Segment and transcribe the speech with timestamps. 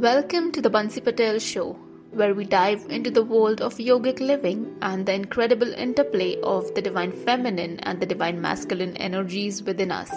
[0.00, 1.72] Welcome to the Bansi Patel Show,
[2.12, 6.80] where we dive into the world of yogic living and the incredible interplay of the
[6.80, 10.10] divine feminine and the divine masculine energies within us.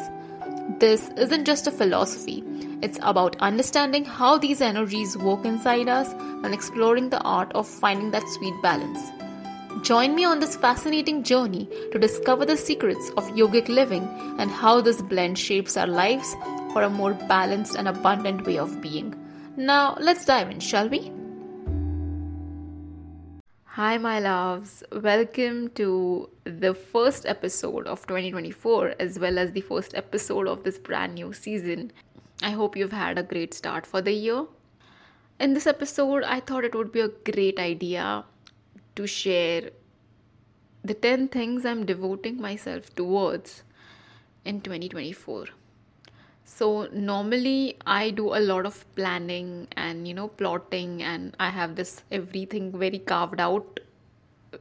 [0.79, 2.45] This isn't just a philosophy,
[2.81, 8.11] it's about understanding how these energies work inside us and exploring the art of finding
[8.11, 9.01] that sweet balance.
[9.81, 14.07] Join me on this fascinating journey to discover the secrets of yogic living
[14.39, 16.33] and how this blend shapes our lives
[16.71, 19.13] for a more balanced and abundant way of being.
[19.55, 21.11] Now, let's dive in, shall we?
[23.65, 24.83] Hi, my loves.
[24.91, 30.79] Welcome to the first episode of 2024, as well as the first episode of this
[30.79, 31.91] brand new season.
[32.41, 34.47] I hope you've had a great start for the year.
[35.39, 38.25] In this episode, I thought it would be a great idea
[38.95, 39.69] to share
[40.83, 43.61] the 10 things I'm devoting myself towards
[44.43, 45.45] in 2024
[46.45, 51.75] so normally i do a lot of planning and you know plotting and i have
[51.75, 53.79] this everything very carved out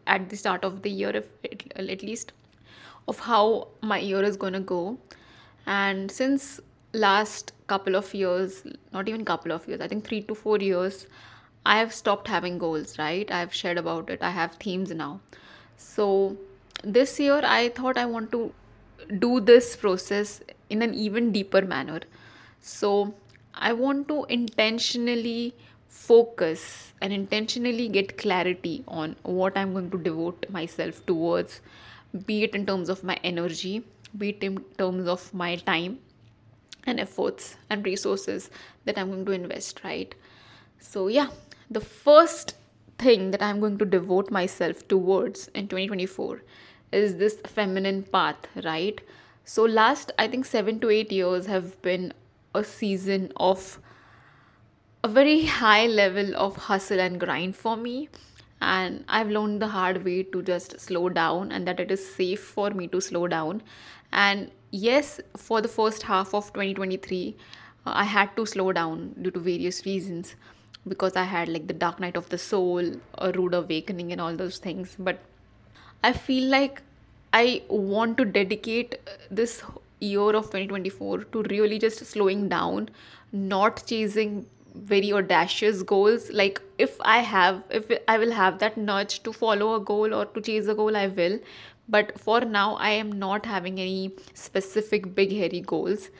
[0.06, 1.28] at the start of the year if
[1.76, 2.32] at least
[3.08, 4.98] of how my year is going to go.
[5.66, 6.60] And since
[6.92, 11.06] last couple of years not even couple of years i think 3 to 4 years
[11.64, 13.30] i have stopped having goals right?
[13.30, 14.22] I have shared about it.
[14.22, 15.20] I have themes now.
[15.78, 16.36] So
[16.84, 18.52] this year i thought i want to
[19.18, 20.42] do this process
[20.72, 22.00] in an even deeper manner.
[22.60, 23.14] So,
[23.54, 25.54] I want to intentionally
[25.88, 31.60] focus and intentionally get clarity on what I'm going to devote myself towards,
[32.26, 33.84] be it in terms of my energy,
[34.16, 35.98] be it in terms of my time
[36.86, 38.50] and efforts and resources
[38.84, 40.14] that I'm going to invest, right?
[40.80, 41.28] So, yeah,
[41.70, 42.54] the first
[42.98, 46.42] thing that I'm going to devote myself towards in 2024
[46.92, 49.00] is this feminine path, right?
[49.44, 52.12] So, last I think seven to eight years have been
[52.54, 53.80] a season of
[55.04, 58.08] a very high level of hustle and grind for me.
[58.60, 62.40] And I've learned the hard way to just slow down and that it is safe
[62.40, 63.62] for me to slow down.
[64.12, 67.36] And yes, for the first half of 2023,
[67.84, 70.36] uh, I had to slow down due to various reasons
[70.86, 74.36] because I had like the dark night of the soul, a rude awakening, and all
[74.36, 74.94] those things.
[74.96, 75.18] But
[76.04, 76.82] I feel like
[77.32, 79.62] I want to dedicate uh, this
[80.00, 82.90] year of 2024 to really just slowing down,
[83.32, 86.30] not chasing very audacious goals.
[86.30, 90.26] Like if I have, if I will have that nudge to follow a goal or
[90.26, 91.38] to chase a goal, I will.
[91.88, 96.10] But for now, I am not having any specific big hairy goals.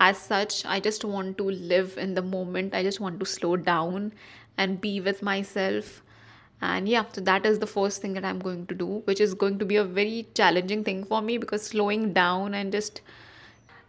[0.00, 2.74] As such, I just want to live in the moment.
[2.74, 4.12] I just want to slow down
[4.56, 6.02] and be with myself
[6.60, 9.34] and yeah so that is the first thing that i'm going to do which is
[9.34, 13.00] going to be a very challenging thing for me because slowing down and just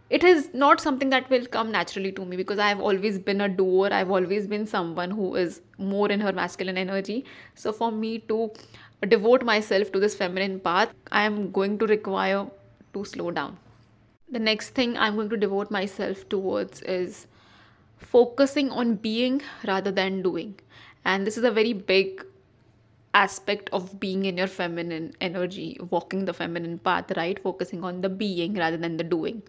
[0.08, 3.48] it is not something that will come naturally to me because i've always been a
[3.48, 3.88] doer.
[3.92, 7.24] I've always been someone who is more in her masculine energy.
[7.54, 8.50] So for me to
[9.08, 12.46] devote myself to this feminine path i am going to require
[12.92, 13.56] to slow down.
[14.30, 17.26] The next thing i'm going to devote myself towards is
[17.98, 20.54] focusing on being rather than doing.
[21.04, 22.24] And this is a very big
[23.14, 27.42] aspect of being in your feminine energy, walking the feminine path, right?
[27.42, 29.42] Focusing on the being rather than the doing.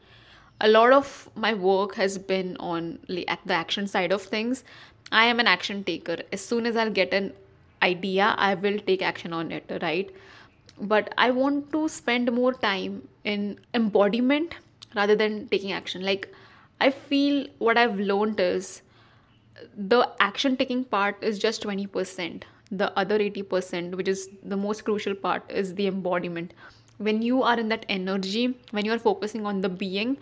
[0.60, 4.64] A lot of my work has been on the action side of things.
[5.12, 6.18] I am an action taker.
[6.32, 7.34] As soon as I'll get an
[7.82, 10.10] idea, I will take action on it, right?
[10.80, 14.56] But I want to spend more time in embodiment
[14.96, 16.04] rather than taking action.
[16.04, 16.34] Like,
[16.80, 18.82] I feel what I've learned is
[19.76, 25.14] the action taking part is just 20% the other 80% which is the most crucial
[25.14, 26.54] part is the embodiment.
[26.98, 30.18] When you are in that energy when you are focusing on the being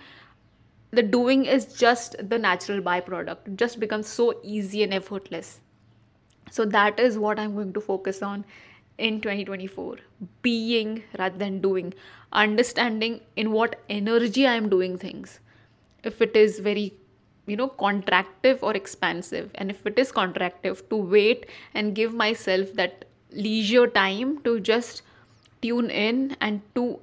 [0.91, 3.47] the doing is just the natural byproduct.
[3.47, 5.59] It just becomes so easy and effortless.
[6.51, 8.43] So that is what i'm going to focus on
[8.97, 9.97] in 2024
[10.41, 11.93] being rather than doing.
[12.31, 15.39] Understanding in what energy i am doing things.
[16.03, 16.93] If it is very
[17.49, 19.51] you know contractive or expansive.
[19.55, 25.01] And if it is contractive to wait and give myself that leisure time to just
[25.61, 26.99] tune in and to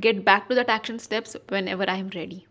[0.00, 2.46] get back to that action steps whenever i am ready.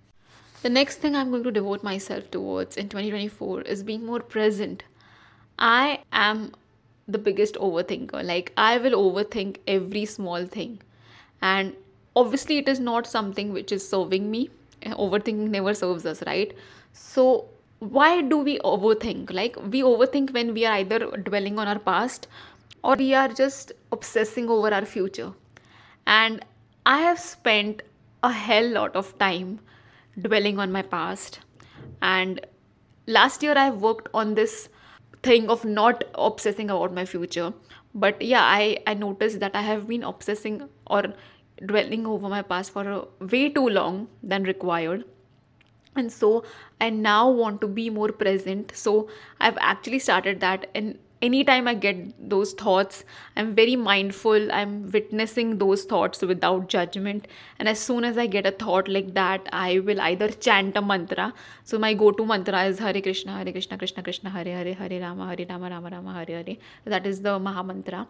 [0.61, 4.83] The next thing i'm going to devote myself towards in 2024 is being more present.
[5.57, 6.53] I am
[7.07, 8.23] the biggest overthinker.
[8.23, 10.79] Like i will overthink every small thing.
[11.41, 11.75] And
[12.15, 14.49] obviously it is not something which is serving me.
[14.83, 16.55] Overthinking never serves us right
[16.93, 17.49] so,
[17.79, 19.33] why do we overthink?
[19.33, 22.27] Like, we overthink when we are either dwelling on our past
[22.83, 25.33] or we are just obsessing over our future.
[26.05, 26.45] And
[26.85, 27.81] I have spent
[28.23, 29.59] a hell lot of time
[30.19, 31.39] dwelling on my past
[32.01, 32.45] and
[33.07, 34.69] last year I've worked on this
[35.23, 37.53] thing of not obsessing about my future.
[37.93, 41.13] But yeah, I, I noticed that I have been obsessing or
[41.65, 45.05] dwelling over my past for way too long than required
[45.95, 46.43] and so
[46.79, 49.07] i now want to be more present so
[49.39, 53.03] i've actually started that and anytime I get those thoughts,
[53.35, 54.51] I'm very mindful.
[54.51, 57.27] I'm witnessing those thoughts without judgment.
[57.59, 60.81] And as soon as I get a thought like that, I will either chant a
[60.81, 61.33] mantra.
[61.63, 65.27] So my go-to mantra is Hare Krishna, Hare Krishna, Krishna Krishna, Hare Hare, Hare Rama,
[65.27, 66.57] Hare Rama, Rama Rama, Hare Hare.
[66.85, 68.07] That is the Maha Mantra.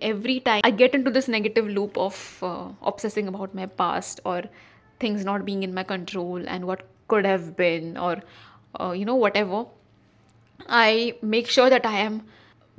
[0.00, 4.44] Every time I get into this negative loop of uh, obsessing about my past or
[4.98, 8.22] things not being in my control and what could have been or
[8.80, 9.66] uh, you know whatever
[10.68, 12.22] I make sure that I am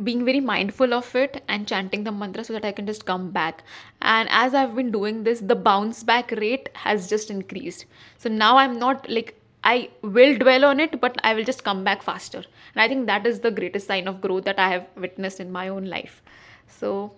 [0.04, 3.32] being very mindful of it and chanting the mantra so that I can just come
[3.32, 3.64] back.
[4.02, 7.86] And as I've been doing this, the bounce back rate has just increased.
[8.18, 11.84] So now I'm not like I will dwell on it, but I will just come
[11.84, 12.44] back faster.
[12.76, 15.52] And I think that is the greatest sign of growth that I have witnessed in
[15.52, 16.22] my own life.
[16.68, 17.14] So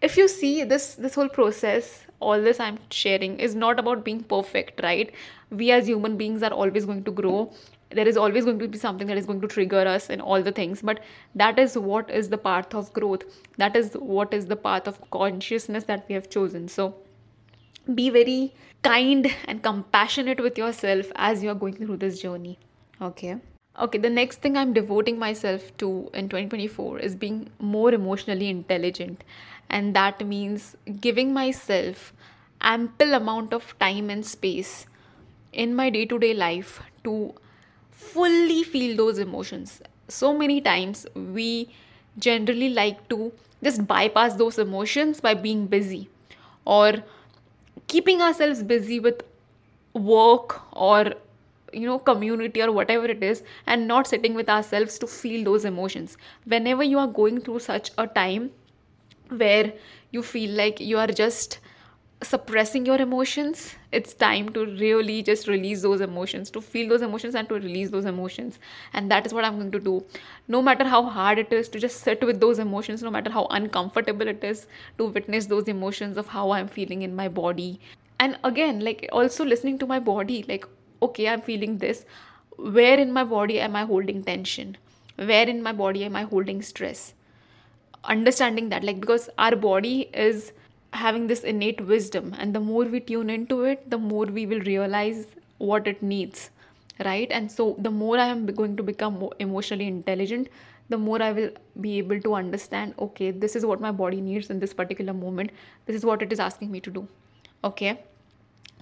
[0.00, 4.22] if you see this this whole process all this i'm sharing is not about being
[4.22, 5.12] perfect right?
[5.50, 7.52] We as human beings are always going to grow.
[7.90, 10.42] There is always going to be something that is going to trigger us and all
[10.42, 11.00] the things but
[11.34, 13.24] that is what is the path of growth.
[13.56, 16.68] That is what is the path of consciousness that we have chosen.
[16.68, 16.94] So
[17.94, 18.52] be very
[18.82, 22.58] kind and compassionate with yourself as you are going through this journey.
[23.02, 23.36] Okay.
[23.78, 29.24] Okay the next thing i'm devoting myself to in 2024 is being more emotionally intelligent
[29.70, 32.12] and that means giving myself
[32.60, 34.86] ample amount of time and space
[35.52, 37.34] in my day to day life to
[37.90, 39.80] fully feel those emotions.
[40.08, 41.68] So many times we
[42.18, 43.32] generally like to
[43.62, 46.08] just bypass those emotions by being busy
[46.64, 46.94] or
[47.86, 49.22] keeping ourselves busy with
[49.94, 51.14] work or
[51.72, 55.64] you know community or whatever it is and not sitting with ourselves to feel those
[55.64, 58.50] emotions whenever you are going through such a time
[59.30, 59.72] where
[60.10, 61.58] you feel like you are just
[62.22, 63.74] suppressing your emotions.
[63.92, 67.90] It's time to really just release those emotions to feel those emotions and to release
[67.90, 68.58] those emotions.
[68.92, 70.04] And that is what i'm going to do.
[70.48, 73.46] No matter how hard it is to just sit with those emotions no matter how
[73.50, 74.66] uncomfortable it is
[74.98, 77.80] to witness those emotions of how i'm feeling in my body.
[78.18, 80.66] And again like also listening to my body like
[81.02, 82.04] okay i'm feeling this.
[82.58, 84.76] Where in my body am i holding tension?
[85.16, 87.14] Where in my body am i holding stress
[88.04, 90.52] understanding that like because our body is
[90.92, 94.60] having this innate wisdom and the more we tune into it the more we will
[94.60, 95.26] realize
[95.58, 96.50] what it needs
[97.04, 97.30] right?
[97.30, 100.48] And so the more i am going to become emotionally intelligent
[100.88, 101.50] the more i will
[101.80, 105.50] be able to understand okay this is what my body needs in this particular moment.
[105.86, 107.08] This is what it is asking me to do
[107.62, 108.02] okay?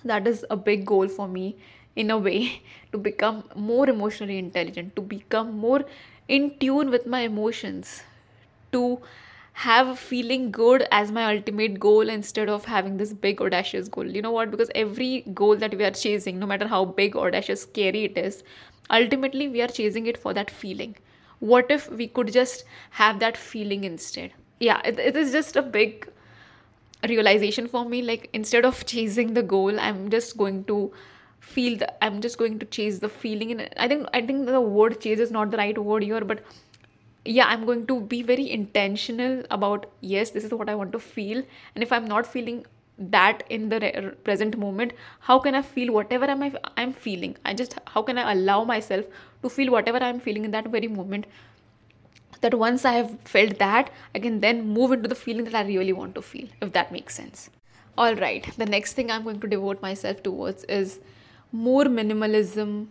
[0.04, 1.56] That is a big goal for me
[1.96, 2.62] in a way
[2.92, 5.84] to become more emotionally intelligent to become more
[6.28, 8.02] in tune with my emotions
[8.72, 9.00] to
[9.54, 14.06] have feeling good as my ultimate goal instead of having this big audacious goal.
[14.06, 14.50] You know what?
[14.50, 18.44] Because every goal that we are chasing no matter how big audacious scary it is
[18.90, 20.96] ultimately we are chasing it for that feeling.
[21.40, 24.32] What if we could just have that feeling instead?
[24.60, 26.08] Yeah it, it is just a big
[27.08, 28.02] realization for me.
[28.02, 30.92] Like instead of chasing the goal i'm just going to
[31.40, 34.60] feel the i'm just going to chase the feeling and i think i think the
[34.60, 36.42] word chase is not the right word here but
[37.36, 40.98] yeah i'm going to be very intentional about yes this is what i want to
[40.98, 41.42] feel.
[41.74, 42.64] And if i'm not feeling
[42.98, 47.36] that in the re- present moment how can i feel whatever am i'm feeling?
[47.44, 49.04] I just how can i allow myself
[49.42, 51.26] to feel whatever i'm feeling in that very moment?
[52.40, 55.64] That once i have felt that i can then move into the feeling that i
[55.68, 57.50] really want to feel if that makes sense.
[57.98, 61.00] All right the next thing i'm going to devote myself towards is
[61.52, 62.86] more minimalism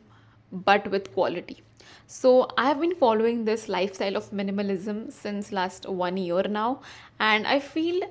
[0.51, 1.62] but with quality
[2.06, 6.82] so I have been following this lifestyle of minimalism since last one year now,
[7.20, 8.01] and I feel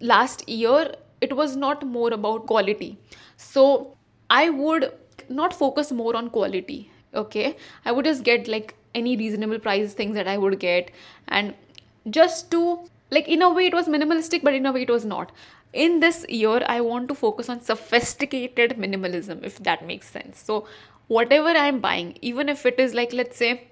[0.00, 2.98] last year it was not more about quality.
[3.36, 3.96] So
[4.28, 4.92] I would
[5.28, 6.90] not focus more on quality.
[7.14, 10.90] Okay, I would just get like any reasonable price things that I would get,
[11.28, 11.54] and
[12.10, 15.04] just to like in a way it was minimalistic, but in a way it was
[15.04, 15.30] not
[15.72, 20.66] in this year i want to focus on sophisticated minimalism if that makes sense so
[21.08, 23.68] whatever i'm buying even if it is like let's say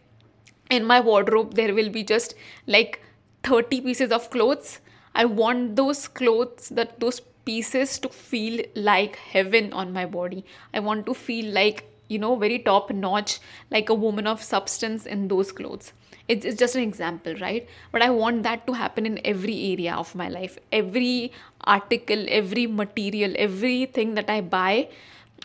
[0.70, 2.34] in my wardrobe there will be just
[2.66, 3.00] like
[3.44, 4.80] 30 pieces of clothes.
[5.14, 10.44] I want those clothes that those pieces to feel like heaven on my body.
[10.72, 13.38] I want to feel like you know very top notch
[13.70, 15.92] like a woman of substance in those clothes.
[16.26, 17.68] It's, it's just an example right?
[17.92, 20.58] But i want that to happen in every area of my life.
[20.72, 24.88] Every article every material everything that i buy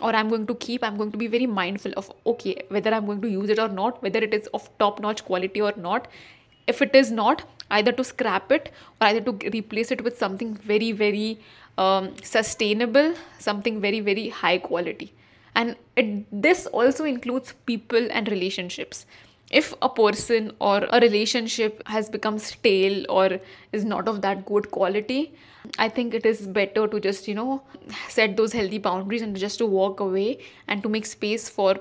[0.01, 3.05] or I'm going to keep, I'm going to be very mindful of okay, whether I'm
[3.05, 6.07] going to use it or not, whether it is of top notch quality or not.
[6.67, 10.55] If it is not, either to scrap it or either to replace it with something
[10.55, 11.39] very, very
[11.77, 15.13] um, sustainable, something very, very high quality.
[15.55, 19.05] And it, this also includes people and relationships
[19.51, 23.39] if a person or a relationship has become stale or
[23.71, 25.33] is not of that good quality
[25.77, 27.61] i think it is better to just you know
[28.07, 30.37] set those healthy boundaries and just to walk away
[30.67, 31.75] and to make space for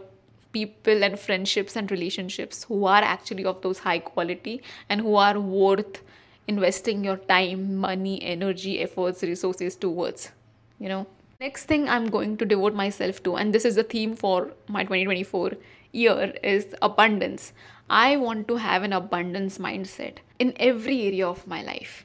[0.52, 5.38] people and friendships and relationships who are actually of those high quality and who are
[5.38, 6.02] worth
[6.46, 10.30] investing your time money energy efforts resources towards
[10.78, 11.06] you know
[11.40, 14.82] next thing i'm going to devote myself to and this is the theme for my
[14.82, 15.52] 2024
[15.92, 17.52] year is abundance.
[17.88, 22.04] I want to have an abundance mindset in every area of my life.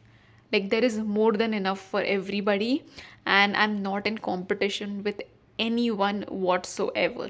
[0.53, 2.83] Like, there is more than enough for everybody,
[3.25, 5.21] and I'm not in competition with
[5.57, 7.29] anyone whatsoever.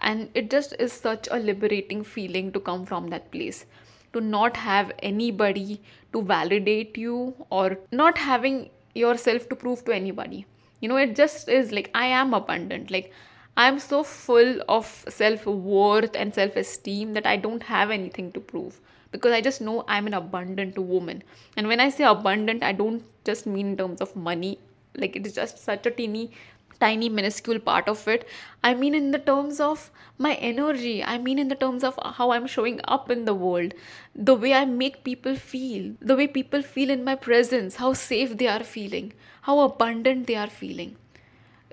[0.00, 3.66] And it just is such a liberating feeling to come from that place.
[4.14, 10.46] To not have anybody to validate you or not having yourself to prove to anybody.
[10.80, 12.90] You know, it just is like I am abundant.
[12.90, 13.12] Like,
[13.56, 18.40] I'm so full of self worth and self esteem that I don't have anything to
[18.40, 18.80] prove
[19.12, 21.22] because I just know I'm an abundant woman.
[21.56, 24.58] And when I say abundant, I don't just mean in terms of money,
[24.96, 26.32] like it is just such a teeny,
[26.80, 28.26] tiny, minuscule part of it.
[28.64, 32.32] I mean, in the terms of my energy, I mean, in the terms of how
[32.32, 33.74] I'm showing up in the world,
[34.14, 38.36] the way I make people feel, the way people feel in my presence, how safe
[38.38, 40.96] they are feeling, how abundant they are feeling.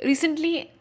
[0.03, 0.71] Recently,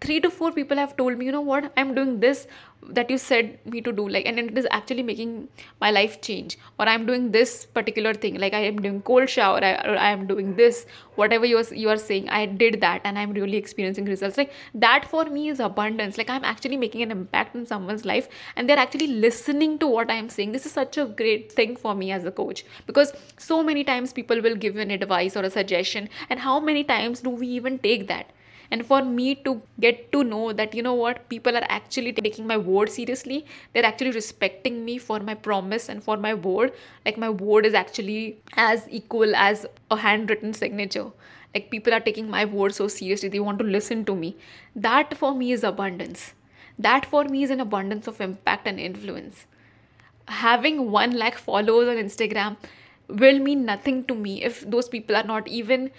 [0.00, 1.72] three to four people have told me you know what?
[1.76, 2.46] I'm doing this
[2.86, 5.48] that you said me to do like and it is actually making
[5.80, 6.56] my life change.
[6.78, 10.10] Or i'm doing this particular thing like i am doing cold shower I, or i
[10.10, 13.56] am doing this whatever you are, you are saying i did that and i'm really
[13.56, 14.36] experiencing results.
[14.38, 16.16] Like that for me is abundance.
[16.18, 20.10] Like i'm actually making an impact in someone's life and they're actually listening to what
[20.10, 20.52] i'm saying.
[20.52, 24.12] This is such a great thing for me as a coach because so many times
[24.12, 27.78] people will give an advice or a suggestion and how many times do we even
[27.78, 28.30] take that
[28.70, 32.46] and for me to get to know that you know what people are actually taking
[32.46, 36.72] my word seriously they're actually respecting me for my promise and for my word
[37.04, 41.10] like my word is actually as equal as a handwritten signature.
[41.54, 44.36] Like people are taking my word so seriously they want to listen to me.
[44.76, 46.34] That for me is abundance.
[46.78, 49.46] That for me is an abundance of impact and influence.
[50.26, 52.56] Having 1 lakh followers on instagram
[53.08, 55.90] will mean nothing to me if those people are not even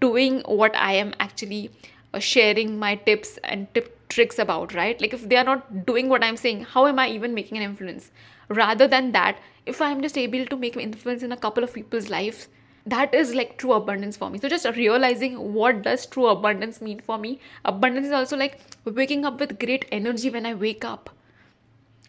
[0.00, 1.70] doing what i am actually
[2.18, 5.00] sharing my tips and tip tricks about right?
[5.00, 7.64] Like if they are not doing what i'm saying how am i even making an
[7.64, 8.10] influence?
[8.48, 11.74] Rather than that if i'm just able to make an influence in a couple of
[11.74, 12.48] people's lives
[12.86, 14.38] that is like true abundance for me.
[14.38, 17.40] So just realizing what does true abundance mean for me.
[17.64, 21.10] Abundance is also like waking up with great energy when i wake up.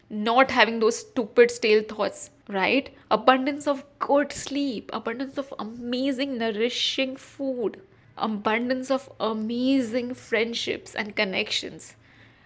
[0.10, 2.90] Not having those stupid stale thoughts right?
[3.12, 4.90] Abundance of good sleep.
[4.94, 7.82] Abundance of amazing nourishing food
[8.18, 11.96] abundance of amazing friendships and connections,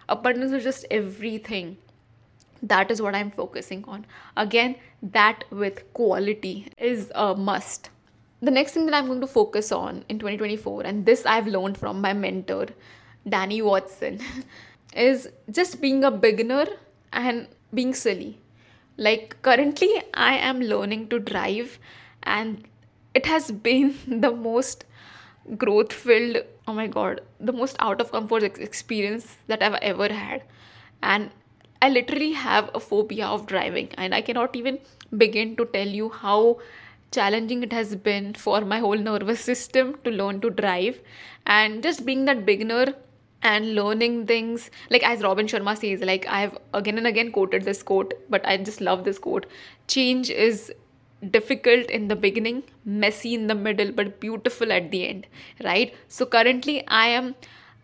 [0.10, 1.78] abundance of just everything.
[2.62, 4.06] That is what I'm focusing on.
[4.38, 7.90] Again, that with quality is a must.
[8.42, 11.78] The next thing that I'm going to focus on in 2024, and this I've learned
[11.78, 12.68] from my mentor,
[13.28, 14.20] Danny Watson,
[14.96, 16.66] is just being a beginner
[17.13, 18.40] and being silly.
[18.98, 21.80] Like currently, I am learning to drive,
[22.24, 22.68] and
[23.13, 24.86] it has been the most
[25.57, 30.43] growth filled oh my god the most out of comfort experience that i've ever had.
[31.03, 31.31] And
[31.81, 34.79] i literally have a phobia of driving and i cannot even
[35.17, 36.60] begin to tell you how
[37.12, 41.01] challenging it has been for my whole nervous system to learn to drive.
[41.45, 42.93] And just being that beginner
[43.43, 47.81] and learning things like as robin sharma says like i've again and again quoted this
[47.81, 49.48] quote but i just love this quote.
[49.88, 50.71] Change is
[51.30, 55.28] difficult in the beginning, messy in the middle, but beautiful at the end,
[55.63, 55.94] right?
[56.08, 57.36] So currently, I am,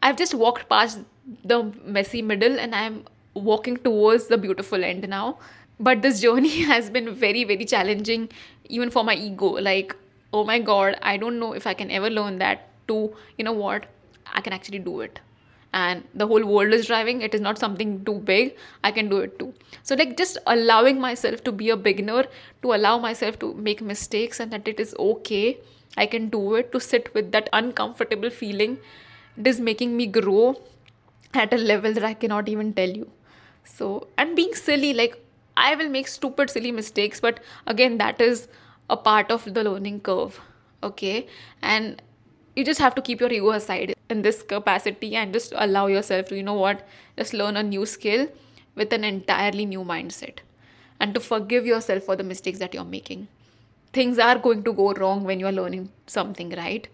[0.01, 0.99] I've just walked past
[1.43, 5.37] the messy middle and I'm walking towards the beautiful end now.
[5.79, 8.29] But this journey has been very, very challenging,
[8.69, 9.47] even for my ego.
[9.47, 9.95] Like,
[10.33, 13.53] oh my god, I don't know if I can ever learn that to, you know
[13.53, 13.85] what,
[14.33, 15.19] I can actually do it
[15.73, 17.21] and the whole world is driving.
[17.21, 18.55] It is not something too big.
[18.83, 19.53] I can do it too.
[19.83, 22.25] So like just allowing myself to be a beginner
[22.61, 25.57] to allow myself to make mistakes and that it is okay
[25.97, 26.71] i can do it.
[26.71, 28.77] To sit with that uncomfortable feeling
[29.37, 30.55] it is making me grow
[31.33, 33.09] at a level that i cannot even tell you.
[33.63, 35.21] So and being silly like
[35.57, 38.47] i will make stupid silly mistakes but again that is
[38.89, 40.39] a part of the learning curve
[40.83, 41.27] okay?
[41.61, 42.01] And
[42.57, 46.29] you just have to keep your ego aside in this capacity and just allow yourself
[46.29, 48.27] to, you know what, just learn a new skill
[48.73, 50.39] with an entirely new mindset
[50.99, 53.27] and to forgive yourself for the mistakes that you're making.
[53.93, 56.87] Things are going to go wrong when you're learning something, right?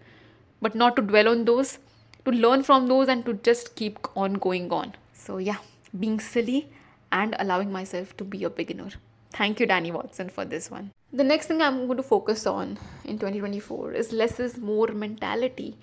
[0.60, 1.78] But not to dwell on those,
[2.26, 4.94] to learn from those and to just keep on going on.
[5.14, 5.58] So, yeah,
[5.98, 6.68] being silly
[7.10, 8.90] and allowing myself to be a beginner.
[9.32, 10.90] Thank you, Danny Watson, for this one.
[11.14, 15.76] The next thing I'm going to focus on in 2024 is less is more mentality.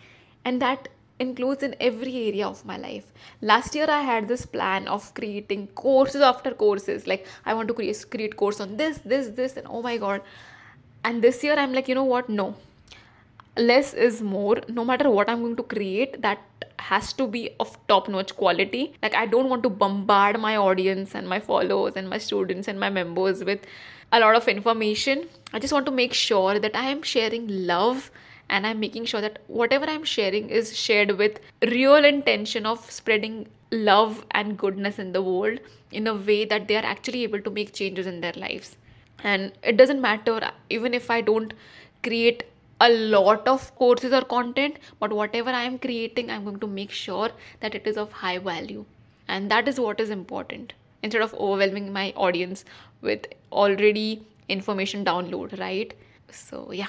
[0.43, 3.13] And that includes in every area of my life.
[3.41, 7.07] Last year I had this plan of creating courses after courses.
[7.07, 10.21] Like I want to create create course on this, this, this, and oh my god.
[11.05, 12.27] And this year I'm like, you know what?
[12.27, 12.55] No.
[13.55, 14.57] Less is more.
[14.67, 16.39] No matter what I'm going to create, that
[16.79, 18.93] has to be of top notch quality.
[19.01, 22.79] Like I don't want to bombard my audience and my followers and my students and
[22.79, 23.65] my members with
[24.11, 25.27] a lot of information.
[25.53, 28.11] I just want to make sure that I am sharing love
[28.55, 31.39] and i'm making sure that whatever i'm sharing is shared with
[31.73, 33.37] real intention of spreading
[33.71, 35.59] love and goodness in the world
[35.91, 38.77] in a way that they are actually able to make changes in their lives.
[39.23, 41.53] And it doesn't matter even if i don't
[42.03, 42.43] create
[42.81, 46.91] a lot of courses or content but whatever i am creating i'm going to make
[46.91, 48.85] sure that it is of high value.
[49.27, 52.65] And that is what is important instead of overwhelming my audience
[53.01, 55.93] with already information download right
[56.29, 56.87] so yeah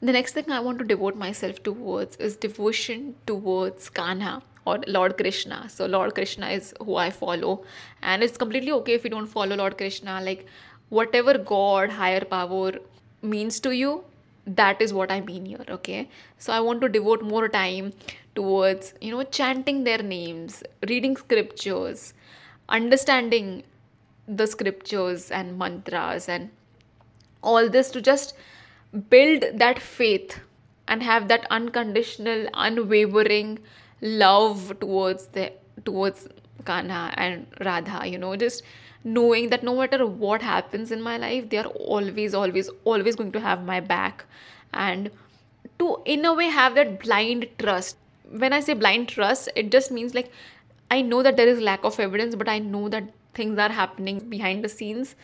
[0.00, 5.16] the next thing I want to devote myself towards is devotion towards Kanha or Lord
[5.16, 5.68] Krishna.
[5.68, 7.64] So, Lord Krishna is who I follow,
[8.00, 10.20] and it's completely okay if you don't follow Lord Krishna.
[10.20, 10.46] Like,
[10.88, 12.74] whatever God, higher power
[13.22, 14.04] means to you,
[14.46, 16.08] that is what I mean here, okay?
[16.38, 17.92] So, I want to devote more time
[18.36, 22.14] towards, you know, chanting their names, reading scriptures,
[22.68, 23.62] understanding
[24.26, 26.50] the scriptures and mantras, and
[27.42, 28.34] all this to just
[29.10, 30.40] build that faith
[30.86, 33.58] and have that unconditional unwavering
[34.00, 35.52] love towards the
[35.84, 36.28] towards
[36.64, 38.62] Kanha and Radha you know just
[39.04, 43.32] knowing that no matter what happens in my life they are always always always going
[43.32, 44.24] to have my back.
[44.72, 45.10] And
[45.78, 47.96] to in a way have that blind trust.
[48.30, 50.30] When i say blind trust it just means like
[50.90, 54.18] i know that there is lack of evidence but i know that things are happening
[54.28, 55.14] behind the scenes.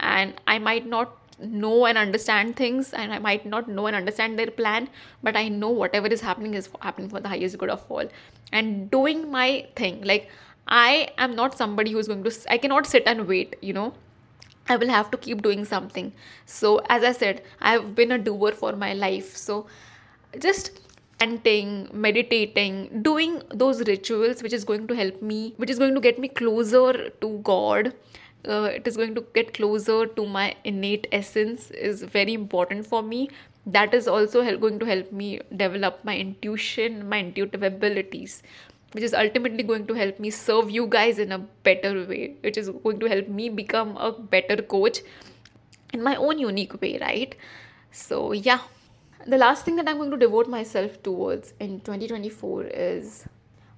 [0.00, 4.38] And i might not know and understand things and i might not know and understand
[4.38, 4.88] their plan
[5.28, 8.08] but i know whatever is happening is happening for the highest good of all.
[8.52, 10.28] And doing my thing like
[10.68, 13.94] i am not somebody who's going to i cannot sit and wait you know?
[14.68, 16.12] I will have to keep doing something.
[16.46, 19.36] So as i said i've been a doer for my life.
[19.36, 19.66] So
[20.38, 20.80] just
[21.24, 26.00] chanting meditating doing those rituals which is going to help me which is going to
[26.00, 27.94] get me closer to god.
[28.46, 33.02] Uh, it is going to get closer to my innate essence is very important for
[33.02, 33.30] me.
[33.64, 38.42] That is also help, going to help me develop my intuition my intuitive abilities
[38.92, 42.58] which is ultimately going to help me serve you guys in a better way which
[42.58, 45.00] is going to help me become a better coach
[45.94, 47.34] in my own unique way right?
[47.92, 48.60] So yeah
[49.26, 53.24] the last thing that i'm going to devote myself towards in 2024 is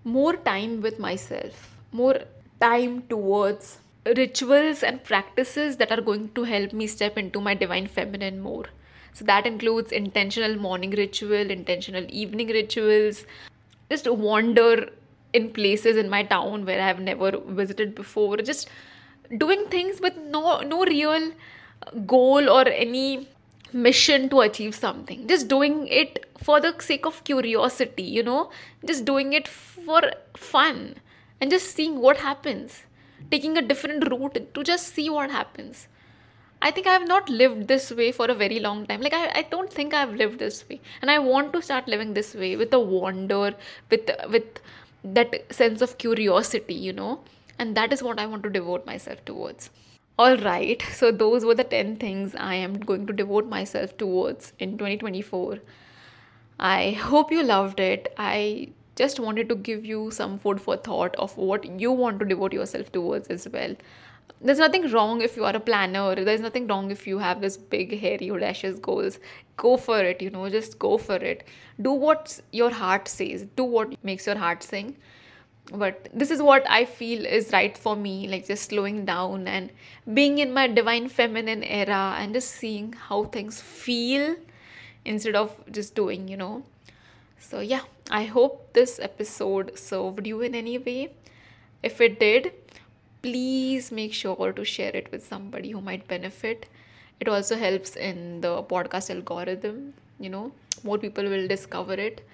[0.04, 2.16] more time with myself more
[2.60, 3.78] time towards
[4.14, 8.66] rituals and practices that are going to help me step into my divine feminine more.
[9.12, 13.24] So that includes intentional morning ritual, intentional evening rituals,
[13.90, 14.90] just wander
[15.32, 18.68] in places in my town where I have never visited before, just
[19.38, 21.32] doing things with no no real
[22.06, 23.28] goal or any
[23.72, 28.50] mission to achieve something just doing it for the sake of curiosity you know
[28.84, 30.02] just doing it for
[30.36, 30.94] fun
[31.40, 32.84] and just seeing what happens
[33.30, 35.88] taking a different route to just see what happens.
[36.62, 39.00] I think I have not lived this way for a very long time.
[39.00, 40.80] Like I, I don't think I've lived this way.
[41.02, 43.54] And I want to start living this way with a wonder,
[43.90, 44.60] with with
[45.04, 47.20] that sense of curiosity, you know.
[47.58, 49.70] And that is what I want to devote myself towards.
[50.18, 50.82] All right.
[50.92, 55.58] So those were the 10 things I am going to devote myself towards in 2024.
[56.58, 58.12] I hope you loved it.
[58.16, 62.24] I just wanted to give you some food for thought of what you want to
[62.24, 63.76] devote yourself towards as well
[64.40, 67.56] there's nothing wrong if you are a planner there's nothing wrong if you have this
[67.56, 69.18] big hairy audacious goals
[69.56, 71.46] go for it you know just go for it
[71.80, 74.96] do what your heart says do what makes your heart sing
[75.72, 79.70] but this is what i feel is right for me like just slowing down and
[80.14, 84.36] being in my divine feminine era and just seeing how things feel
[85.04, 86.62] instead of just doing you know
[87.38, 91.12] so, yeah, I hope this episode served you in any way.
[91.82, 92.52] If it did,
[93.22, 96.66] please make sure to share it with somebody who might benefit.
[97.20, 100.52] It also helps in the podcast algorithm, you know,
[100.82, 102.26] more people will discover it.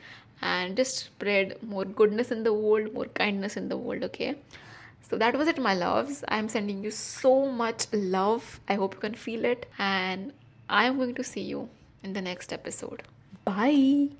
[0.42, 4.36] And just spread more goodness in the world, more kindness in the world, okay?
[5.08, 6.24] So that was it, my loves.
[6.28, 8.60] I'm sending you so much love.
[8.68, 9.66] I hope you can feel it.
[9.78, 10.32] And
[10.68, 11.68] I'm going to see you
[12.02, 13.02] in the next episode.
[13.44, 14.12] Bye.